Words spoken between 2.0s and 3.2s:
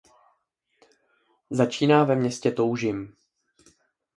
ve městě Toužim.